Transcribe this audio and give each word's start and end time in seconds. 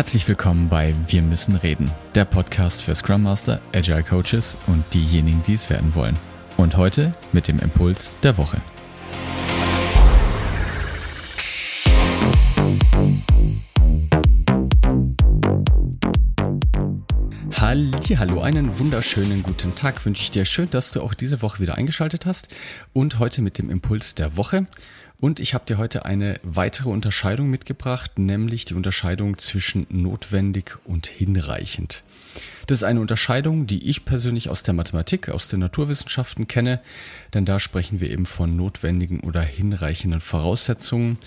Herzlich 0.00 0.26
willkommen 0.28 0.70
bei 0.70 0.94
Wir 1.08 1.20
müssen 1.20 1.56
reden, 1.56 1.90
der 2.14 2.24
Podcast 2.24 2.80
für 2.80 2.94
Scrum 2.94 3.22
Master, 3.22 3.60
Agile 3.74 4.02
Coaches 4.02 4.56
und 4.66 4.82
diejenigen, 4.94 5.42
die 5.46 5.52
es 5.52 5.68
werden 5.68 5.94
wollen. 5.94 6.16
Und 6.56 6.78
heute 6.78 7.12
mit 7.32 7.48
dem 7.48 7.58
Impuls 7.58 8.16
der 8.22 8.38
Woche. 8.38 8.62
Hallo, 17.52 18.40
einen 18.40 18.78
wunderschönen 18.78 19.42
guten 19.42 19.74
Tag 19.74 20.04
wünsche 20.06 20.22
ich 20.22 20.30
dir. 20.30 20.46
Schön, 20.46 20.70
dass 20.70 20.92
du 20.92 21.02
auch 21.02 21.12
diese 21.12 21.42
Woche 21.42 21.60
wieder 21.60 21.76
eingeschaltet 21.76 22.24
hast 22.24 22.56
und 22.94 23.18
heute 23.18 23.42
mit 23.42 23.58
dem 23.58 23.68
Impuls 23.68 24.14
der 24.14 24.38
Woche. 24.38 24.66
Und 25.20 25.38
ich 25.38 25.52
habe 25.52 25.66
dir 25.66 25.76
heute 25.76 26.06
eine 26.06 26.40
weitere 26.42 26.88
Unterscheidung 26.88 27.50
mitgebracht, 27.50 28.18
nämlich 28.18 28.64
die 28.64 28.74
Unterscheidung 28.74 29.36
zwischen 29.36 29.86
notwendig 29.90 30.78
und 30.84 31.06
hinreichend. 31.06 32.02
Das 32.66 32.78
ist 32.78 32.84
eine 32.84 33.00
Unterscheidung, 33.00 33.66
die 33.66 33.86
ich 33.88 34.06
persönlich 34.06 34.48
aus 34.48 34.62
der 34.62 34.72
Mathematik, 34.72 35.28
aus 35.28 35.48
den 35.48 35.60
Naturwissenschaften 35.60 36.48
kenne, 36.48 36.80
denn 37.34 37.44
da 37.44 37.60
sprechen 37.60 38.00
wir 38.00 38.10
eben 38.10 38.24
von 38.24 38.56
notwendigen 38.56 39.20
oder 39.20 39.42
hinreichenden 39.42 40.20
Voraussetzungen, 40.20 41.18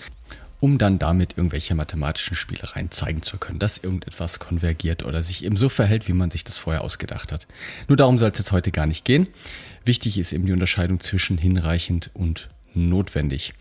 um 0.58 0.78
dann 0.78 0.98
damit 0.98 1.36
irgendwelche 1.36 1.76
mathematischen 1.76 2.34
Spielereien 2.34 2.90
zeigen 2.90 3.22
zu 3.22 3.38
können, 3.38 3.60
dass 3.60 3.78
irgendetwas 3.78 4.40
konvergiert 4.40 5.04
oder 5.04 5.22
sich 5.22 5.44
eben 5.44 5.56
so 5.56 5.68
verhält, 5.68 6.08
wie 6.08 6.14
man 6.14 6.30
sich 6.30 6.42
das 6.42 6.58
vorher 6.58 6.82
ausgedacht 6.82 7.30
hat. 7.30 7.46
Nur 7.86 7.96
darum 7.96 8.18
soll 8.18 8.30
es 8.30 8.38
jetzt 8.38 8.50
heute 8.50 8.72
gar 8.72 8.86
nicht 8.86 9.04
gehen. 9.04 9.28
Wichtig 9.84 10.18
ist 10.18 10.32
eben 10.32 10.46
die 10.46 10.52
Unterscheidung 10.52 10.98
zwischen 10.98 11.38
hinreichend 11.38 12.10
und 12.14 12.48
notwendig. 12.76 13.54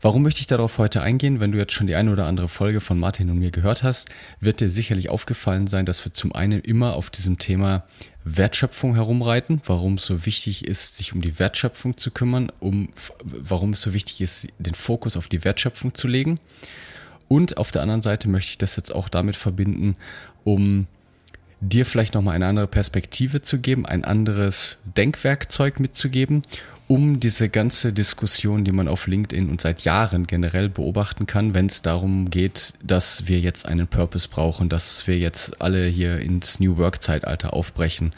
Warum 0.00 0.22
möchte 0.22 0.40
ich 0.40 0.48
darauf 0.48 0.78
heute 0.78 1.00
eingehen? 1.00 1.38
Wenn 1.38 1.52
du 1.52 1.58
jetzt 1.58 1.72
schon 1.72 1.86
die 1.86 1.94
eine 1.94 2.10
oder 2.10 2.26
andere 2.26 2.48
Folge 2.48 2.80
von 2.80 2.98
Martin 2.98 3.30
und 3.30 3.38
mir 3.38 3.52
gehört 3.52 3.84
hast, 3.84 4.08
wird 4.40 4.60
dir 4.60 4.68
sicherlich 4.68 5.08
aufgefallen 5.08 5.68
sein, 5.68 5.86
dass 5.86 6.04
wir 6.04 6.12
zum 6.12 6.34
einen 6.34 6.60
immer 6.60 6.94
auf 6.94 7.08
diesem 7.08 7.38
Thema 7.38 7.84
Wertschöpfung 8.24 8.94
herumreiten, 8.94 9.60
warum 9.64 9.94
es 9.94 10.06
so 10.06 10.26
wichtig 10.26 10.66
ist, 10.66 10.96
sich 10.96 11.12
um 11.12 11.20
die 11.20 11.38
Wertschöpfung 11.38 11.96
zu 11.96 12.10
kümmern, 12.10 12.50
um, 12.58 12.88
warum 13.22 13.70
es 13.70 13.82
so 13.82 13.94
wichtig 13.94 14.20
ist, 14.20 14.48
den 14.58 14.74
Fokus 14.74 15.16
auf 15.16 15.28
die 15.28 15.44
Wertschöpfung 15.44 15.94
zu 15.94 16.08
legen. 16.08 16.40
Und 17.28 17.56
auf 17.56 17.70
der 17.70 17.82
anderen 17.82 18.02
Seite 18.02 18.28
möchte 18.28 18.50
ich 18.50 18.58
das 18.58 18.76
jetzt 18.76 18.92
auch 18.92 19.08
damit 19.08 19.36
verbinden, 19.36 19.96
um 20.44 20.86
dir 21.62 21.86
vielleicht 21.86 22.14
nochmal 22.14 22.34
eine 22.34 22.46
andere 22.46 22.66
Perspektive 22.66 23.40
zu 23.40 23.58
geben, 23.58 23.86
ein 23.86 24.04
anderes 24.04 24.78
Denkwerkzeug 24.96 25.78
mitzugeben 25.78 26.42
um 26.88 27.20
diese 27.20 27.48
ganze 27.48 27.92
Diskussion, 27.92 28.64
die 28.64 28.72
man 28.72 28.88
auf 28.88 29.06
LinkedIn 29.06 29.48
und 29.48 29.60
seit 29.60 29.82
Jahren 29.82 30.26
generell 30.26 30.68
beobachten 30.68 31.26
kann, 31.26 31.54
wenn 31.54 31.66
es 31.66 31.82
darum 31.82 32.28
geht, 32.28 32.74
dass 32.82 33.28
wir 33.28 33.40
jetzt 33.40 33.66
einen 33.66 33.88
Purpose 33.88 34.28
brauchen, 34.28 34.68
dass 34.68 35.06
wir 35.06 35.18
jetzt 35.18 35.60
alle 35.60 35.86
hier 35.86 36.20
ins 36.20 36.60
New 36.60 36.76
Work-Zeitalter 36.76 37.52
aufbrechen 37.52 38.12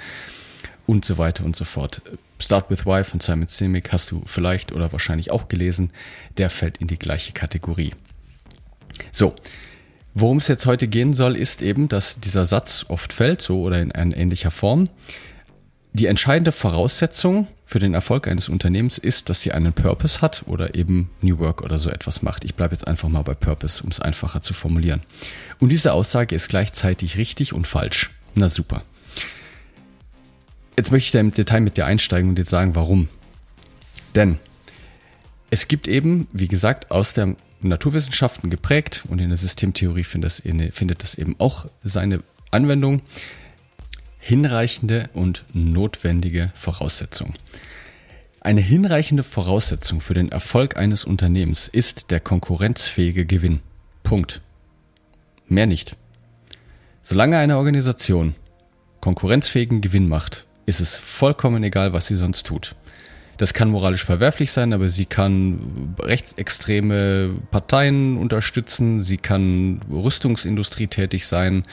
und 0.86 1.04
so 1.04 1.18
weiter 1.18 1.44
und 1.44 1.56
so 1.56 1.64
fort. 1.64 2.02
Start 2.38 2.70
with 2.70 2.84
Why 2.84 3.04
von 3.04 3.20
Simon 3.20 3.46
Sinek 3.46 3.92
hast 3.92 4.10
du 4.10 4.22
vielleicht 4.26 4.72
oder 4.72 4.92
wahrscheinlich 4.92 5.30
auch 5.30 5.48
gelesen. 5.48 5.92
Der 6.36 6.50
fällt 6.50 6.78
in 6.78 6.88
die 6.88 6.98
gleiche 6.98 7.32
Kategorie. 7.32 7.92
So. 9.12 9.34
Worum 10.16 10.36
es 10.36 10.46
jetzt 10.46 10.66
heute 10.66 10.86
gehen 10.86 11.12
soll, 11.12 11.36
ist 11.36 11.60
eben, 11.60 11.88
dass 11.88 12.20
dieser 12.20 12.44
Satz 12.44 12.86
oft 12.88 13.12
fällt, 13.12 13.42
so 13.42 13.62
oder 13.62 13.80
in 13.82 13.90
ähnlicher 13.90 14.52
Form. 14.52 14.88
Die 15.92 16.06
entscheidende 16.06 16.52
Voraussetzung 16.52 17.48
für 17.64 17.78
den 17.78 17.94
Erfolg 17.94 18.28
eines 18.28 18.48
Unternehmens 18.48 18.98
ist, 18.98 19.30
dass 19.30 19.42
sie 19.42 19.52
einen 19.52 19.72
Purpose 19.72 20.20
hat 20.20 20.44
oder 20.46 20.74
eben 20.74 21.10
New 21.22 21.38
Work 21.38 21.62
oder 21.62 21.78
so 21.78 21.88
etwas 21.88 22.22
macht. 22.22 22.44
Ich 22.44 22.54
bleibe 22.54 22.74
jetzt 22.74 22.86
einfach 22.86 23.08
mal 23.08 23.22
bei 23.22 23.34
Purpose, 23.34 23.82
um 23.82 23.90
es 23.90 24.00
einfacher 24.00 24.42
zu 24.42 24.52
formulieren. 24.52 25.00
Und 25.60 25.70
diese 25.70 25.92
Aussage 25.92 26.34
ist 26.34 26.48
gleichzeitig 26.48 27.16
richtig 27.16 27.52
und 27.52 27.66
falsch. 27.66 28.10
Na 28.34 28.48
super. 28.48 28.82
Jetzt 30.76 30.90
möchte 30.90 31.06
ich 31.06 31.12
da 31.12 31.20
im 31.20 31.30
Detail 31.30 31.60
mit 31.60 31.76
dir 31.76 31.86
einsteigen 31.86 32.30
und 32.30 32.36
dir 32.36 32.44
sagen, 32.44 32.74
warum. 32.74 33.08
Denn 34.14 34.38
es 35.50 35.68
gibt 35.68 35.88
eben, 35.88 36.26
wie 36.32 36.48
gesagt, 36.48 36.90
aus 36.90 37.14
der 37.14 37.36
Naturwissenschaften 37.62 38.50
geprägt 38.50 39.04
und 39.08 39.20
in 39.20 39.28
der 39.28 39.38
Systemtheorie 39.38 40.04
findet 40.04 40.26
das, 40.26 40.42
findet 40.74 41.02
das 41.02 41.14
eben 41.14 41.36
auch 41.38 41.66
seine 41.82 42.22
Anwendung 42.50 43.02
hinreichende 44.24 45.10
und 45.12 45.44
notwendige 45.52 46.50
Voraussetzung. 46.54 47.34
Eine 48.40 48.62
hinreichende 48.62 49.22
Voraussetzung 49.22 50.00
für 50.00 50.14
den 50.14 50.32
Erfolg 50.32 50.78
eines 50.78 51.04
Unternehmens 51.04 51.68
ist 51.68 52.10
der 52.10 52.20
konkurrenzfähige 52.20 53.26
Gewinn. 53.26 53.60
Punkt. 54.02 54.40
Mehr 55.46 55.66
nicht. 55.66 55.96
Solange 57.02 57.36
eine 57.36 57.58
Organisation 57.58 58.34
konkurrenzfähigen 59.02 59.82
Gewinn 59.82 60.08
macht, 60.08 60.46
ist 60.64 60.80
es 60.80 60.98
vollkommen 60.98 61.62
egal, 61.62 61.92
was 61.92 62.06
sie 62.06 62.16
sonst 62.16 62.46
tut. 62.46 62.74
Das 63.36 63.52
kann 63.52 63.70
moralisch 63.70 64.04
verwerflich 64.04 64.52
sein, 64.52 64.72
aber 64.72 64.88
sie 64.88 65.06
kann 65.06 65.94
rechtsextreme 66.00 67.34
Parteien 67.50 68.16
unterstützen, 68.16 69.02
sie 69.02 69.16
kann 69.16 69.80
Rüstungsindustrie 69.90 70.86
tätig 70.86 71.26
sein, 71.26 71.64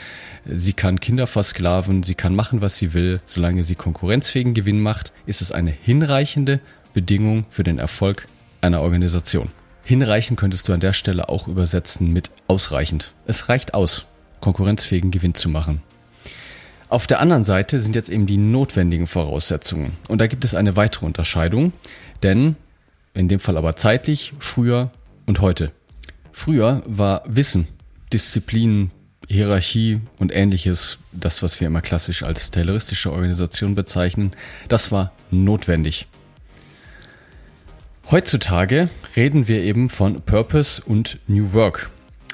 sie 0.45 0.73
kann 0.73 0.99
Kinder 0.99 1.27
versklaven, 1.27 2.03
sie 2.03 2.15
kann 2.15 2.35
machen, 2.35 2.61
was 2.61 2.77
sie 2.77 2.93
will. 2.93 3.21
Solange 3.25 3.63
sie 3.63 3.75
konkurrenzfähigen 3.75 4.53
Gewinn 4.53 4.81
macht, 4.81 5.13
ist 5.25 5.41
es 5.41 5.51
eine 5.51 5.71
hinreichende 5.71 6.59
Bedingung 6.93 7.45
für 7.49 7.63
den 7.63 7.77
Erfolg 7.77 8.27
einer 8.61 8.81
Organisation. 8.81 9.49
Hinreichend 9.83 10.39
könntest 10.39 10.67
du 10.67 10.73
an 10.73 10.79
der 10.79 10.93
Stelle 10.93 11.29
auch 11.29 11.47
übersetzen 11.47 12.11
mit 12.13 12.31
ausreichend. 12.47 13.13
Es 13.25 13.49
reicht 13.49 13.73
aus, 13.73 14.05
konkurrenzfähigen 14.39 15.11
Gewinn 15.11 15.35
zu 15.35 15.49
machen. 15.49 15.81
Auf 16.91 17.07
der 17.07 17.21
anderen 17.21 17.45
Seite 17.45 17.79
sind 17.79 17.95
jetzt 17.95 18.09
eben 18.09 18.25
die 18.25 18.35
notwendigen 18.35 19.07
Voraussetzungen. 19.07 19.93
Und 20.09 20.19
da 20.19 20.27
gibt 20.27 20.43
es 20.43 20.53
eine 20.53 20.75
weitere 20.75 21.05
Unterscheidung, 21.05 21.71
denn 22.21 22.57
in 23.13 23.29
dem 23.29 23.39
Fall 23.39 23.55
aber 23.55 23.77
zeitlich, 23.77 24.33
früher 24.39 24.91
und 25.25 25.39
heute. 25.39 25.71
Früher 26.33 26.83
war 26.85 27.23
Wissen, 27.25 27.69
Disziplin, 28.11 28.91
Hierarchie 29.29 30.01
und 30.19 30.35
ähnliches, 30.35 30.99
das, 31.13 31.41
was 31.41 31.61
wir 31.61 31.67
immer 31.67 31.79
klassisch 31.79 32.23
als 32.23 32.51
tayloristische 32.51 33.13
Organisation 33.13 33.73
bezeichnen, 33.73 34.31
das 34.67 34.91
war 34.91 35.13
notwendig. 35.29 36.07
Heutzutage 38.09 38.89
reden 39.15 39.47
wir 39.47 39.61
eben 39.61 39.87
von 39.87 40.21
Purpose 40.23 40.83
und 40.85 41.19
New 41.27 41.53
Work. 41.53 41.89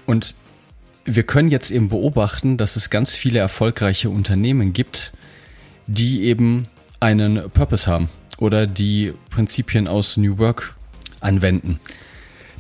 Und 0.08 0.34
wir 1.08 1.24
können 1.24 1.50
jetzt 1.50 1.72
eben 1.72 1.90
beobachten, 1.90 2.58
dass 2.58 2.76
es 2.76 2.90
ganz 2.90 3.16
viele 3.16 3.40
erfolgreiche 3.40 4.10
Unternehmen 4.10 4.74
gibt, 4.74 5.14
die 5.88 6.24
eben 6.24 6.68
einen 7.00 7.50
Purpose 7.50 7.88
haben 7.88 8.10
oder 8.38 8.68
die 8.68 9.14
Prinzipien 9.30 9.88
aus 9.88 10.18
New 10.18 10.38
Work 10.38 10.76
anwenden. 11.22 11.80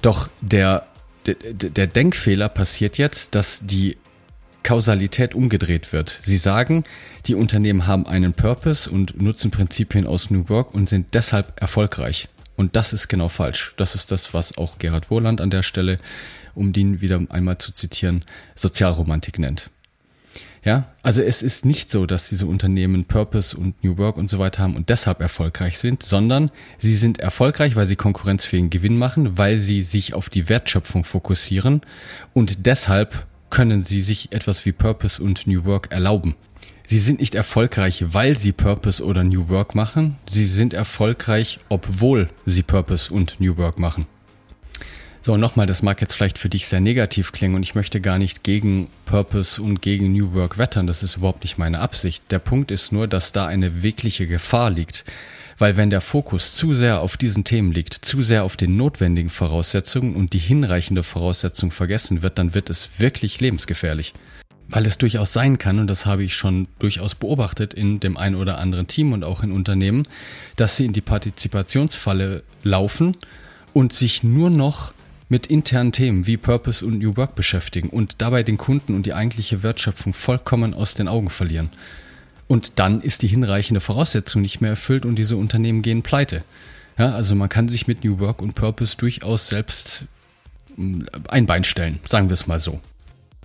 Doch 0.02 0.30
der, 0.41 0.88
der, 1.25 1.35
der 1.35 1.88
Denkfehler 1.88 2.47
passiert 2.47 2.97
jetzt, 2.97 3.35
dass 3.35 3.66
die 3.66 3.97
Kausalität 4.64 5.35
umgedreht 5.35 5.91
wird. 5.94 6.19
Sie 6.24 6.38
sagen, 6.38 6.84
die 7.25 7.35
Unternehmen 7.35 7.85
haben 7.85 8.08
einen 8.08 8.34
Purpose 8.34 8.90
und 8.90 9.22
nutzen 9.22 9.52
Prinzipien 9.52 10.08
aus 10.08 10.29
New 10.29 10.47
Work 10.50 10.74
und 10.74 10.88
sind 10.88 11.14
deshalb 11.14 11.62
erfolgreich. 11.62 12.29
Und 12.56 12.75
das 12.75 12.94
ist 12.94 13.08
genau 13.08 13.28
falsch. 13.28 13.74
Das 13.78 13.94
ist 13.94 14.12
das, 14.12 14.34
was 14.34 14.58
auch 14.58 14.79
Gerhard 14.79 15.12
Wohland 15.12 15.41
an 15.41 15.50
der 15.50 15.64
Stelle 15.64 15.97
um 16.57 16.73
den 16.73 17.01
wieder 17.01 17.22
einmal 17.29 17.57
zu 17.57 17.72
zitieren, 17.72 18.25
Sozialromantik 18.56 19.40
nennt. 19.40 19.69
Ja, 20.63 20.91
also 21.01 21.22
es 21.22 21.44
ist 21.44 21.63
nicht 21.63 21.91
so, 21.91 22.06
dass 22.06 22.28
diese 22.28 22.45
Unternehmen 22.45 23.06
Purpose 23.06 23.56
und 23.56 23.81
New 23.84 23.97
Work 23.97 24.18
und 24.18 24.29
so 24.29 24.38
weiter 24.38 24.63
haben 24.63 24.75
und 24.75 24.90
deshalb 24.90 25.22
erfolgreich 25.22 25.78
sind, 25.78 26.03
sondern 26.03 26.51
sie 26.78 26.97
sind 26.97 27.19
erfolgreich, 27.19 27.78
weil 27.78 27.88
sie 27.88 27.96
konkurrenzfähigen 27.96 28.69
Gewinn 28.69 28.97
machen, 28.97 29.38
weil 29.38 29.59
sie 29.59 29.81
sich 29.81 30.13
auf 30.13 30.29
die 30.29 30.50
Wertschöpfung 30.50 31.06
fokussieren 31.06 31.81
und 32.34 32.66
deshalb 32.66 33.28
können 33.49 33.84
sie 33.84 34.02
sich 34.02 34.34
etwas 34.34 34.66
wie 34.66 34.73
Purpose 34.73 35.23
und 35.23 35.47
New 35.47 35.64
Work 35.64 35.91
erlauben. 35.91 36.35
Sie 36.85 36.99
sind 36.99 37.20
nicht 37.20 37.35
erfolgreich, 37.35 38.03
weil 38.14 38.37
sie 38.37 38.52
Purpose 38.52 39.03
oder 39.03 39.23
New 39.23 39.49
Work 39.49 39.76
machen. 39.76 40.16
Sie 40.29 40.46
sind 40.46 40.73
erfolgreich, 40.73 41.59
obwohl 41.70 42.29
sie 42.46 42.64
Purpose 42.64 43.14
und 43.14 43.40
New 43.40 43.58
Work 43.58 43.78
machen. 43.78 44.05
So, 45.28 45.35
nochmal, 45.35 45.66
das 45.66 45.82
mag 45.82 46.00
jetzt 46.00 46.14
vielleicht 46.14 46.38
für 46.38 46.47
dich 46.47 46.70
sehr 46.70 46.79
negativ 46.79 47.34
klingen 47.34 47.56
und 47.56 47.62
ich 47.62 47.76
möchte 47.76 48.00
gar 48.00 48.18
nicht 48.18 48.46
gegen 48.46 48.88
Purpose 49.03 49.62
und 49.62 49.82
gegen 49.82 50.14
New 50.14 50.34
Work 50.34 50.58
wettern. 50.58 50.88
Das 50.88 51.03
ist 51.03 51.18
überhaupt 51.18 51.44
nicht 51.44 51.58
meine 51.58 51.79
Absicht. 51.79 52.24
Der 52.32 52.40
Punkt 52.40 52.72
ist 52.72 52.94
nur, 52.94 53.09
dass 53.09 53.34
da 53.34 53.46
eine 53.46 53.84
wirkliche 53.84 54.26
Gefahr 54.26 54.70
liegt. 54.70 55.03
Weil 55.58 55.76
wenn 55.76 55.90
der 55.90 56.00
Fokus 56.00 56.56
zu 56.56 56.74
sehr 56.74 57.02
auf 57.02 57.18
diesen 57.18 57.44
Themen 57.44 57.74
liegt, 57.74 57.94
zu 57.94 58.24
sehr 58.24 58.46
auf 58.46 58.56
den 58.56 58.78
notwendigen 58.78 59.29
Voraussetzungen 59.29 60.16
und 60.16 60.32
die 60.32 60.40
hinreichende 60.40 61.03
Voraussetzung 61.03 61.72
vergessen 61.72 62.23
wird, 62.23 62.38
dann 62.38 62.53
wird 62.53 62.70
es 62.70 63.02
wirklich 63.02 63.41
lebensgefährlich. 63.41 64.14
Weil 64.70 64.85
es 64.85 64.97
durchaus 64.97 65.34
sein 65.34 65.58
kann, 65.58 65.80
und 65.80 65.88
das 65.88 66.06
habe 66.06 66.23
ich 66.23 66.38
schon 66.38 66.70
durchaus 66.80 67.16
beobachtet 67.16 67.73
in 67.73 68.00
dem 68.00 68.16
einen 68.16 68.35
oder 68.35 68.59
anderen 68.59 68.88
Team 68.88 69.12
und 69.12 69.26
auch 69.26 69.44
in 69.44 69.52
Unternehmen, 69.52 70.08
dass 70.56 70.78
sie 70.78 70.85
in 70.85 70.94
die 70.94 71.02
Partizipationsfalle 71.02 72.44
laufen 72.64 73.18
und 73.73 73.91
sich 73.91 74.23
nur 74.23 74.50
noch 74.50 74.94
mit 75.29 75.47
internen 75.47 75.91
Themen 75.91 76.26
wie 76.28 76.38
Purpose 76.38 76.85
und 76.85 77.00
New 77.00 77.18
Work 77.18 77.35
beschäftigen 77.35 77.90
und 77.90 78.22
dabei 78.22 78.44
den 78.44 78.58
Kunden 78.58 78.96
und 78.96 79.06
die 79.06 79.14
eigentliche 79.14 79.64
Wertschöpfung 79.64 80.14
vollkommen 80.14 80.74
aus 80.74 80.94
den 80.94 81.08
Augen 81.08 81.29
verlieren. 81.29 81.70
Und 82.47 82.79
dann 82.79 83.02
ist 83.02 83.24
die 83.24 83.28
hinreichende 83.28 83.82
Voraussetzung 83.82 84.41
nicht 84.41 84.62
mehr 84.62 84.72
erfüllt 84.72 85.06
und 85.06 85.16
diese 85.16 85.35
Unternehmen 85.35 85.82
gehen 85.82 86.02
pleite. 86.02 86.44
Ja, 86.97 87.12
also 87.12 87.35
man 87.35 87.50
kann 87.50 87.68
sich 87.68 87.88
mit 87.88 88.03
New 88.03 88.20
Work 88.20 88.41
und 88.41 88.56
Purpose 88.56 88.96
durchaus 88.97 89.50
selbst 89.50 90.06
mm, 90.78 91.02
ein 91.28 91.46
Bein 91.46 91.64
stellen, 91.64 92.00
sagen 92.06 92.30
wir 92.30 92.34
es 92.34 92.47
mal 92.47 92.59
so. 92.59 92.80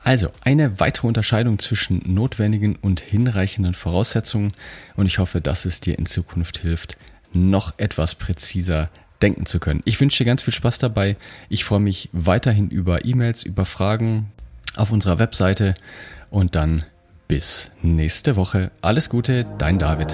Also 0.05 0.31
eine 0.41 0.81
weitere 0.81 1.07
Unterscheidung 1.07 1.59
zwischen 1.59 2.03
notwendigen 2.07 2.77
und 2.77 3.01
hinreichenden 3.01 3.75
Voraussetzungen 3.75 4.53
und 4.97 5.07
ich 5.07 5.19
hoffe, 5.19 5.41
dass 5.41 5.65
es 5.65 5.81
dir 5.81 5.99
in 5.99 6.07
Zukunft 6.07 6.59
hilft, 6.59 6.97
noch 7.33 7.75
etwas 7.79 8.15
präziser 8.15 8.91
denken 9.23 9.47
zu 9.47 9.61
können. 9.61 9.83
Ich 9.85 10.01
wünsche 10.01 10.19
dir 10.19 10.27
ganz 10.27 10.43
viel 10.43 10.55
Spaß 10.55 10.79
dabei. 10.79 11.17
Ich 11.49 11.65
freue 11.65 11.81
mich 11.81 12.09
weiterhin 12.13 12.69
über 12.69 13.05
E-Mails, 13.05 13.45
über 13.45 13.65
Fragen 13.65 14.33
auf 14.77 14.91
unserer 14.93 15.19
Webseite 15.19 15.75
und 16.31 16.57
dann 16.57 16.85
bis 17.29 17.71
nächste 17.83 18.37
Woche. 18.37 18.71
Alles 18.81 19.09
Gute, 19.09 19.47
dein 19.59 19.79
David. 19.79 20.13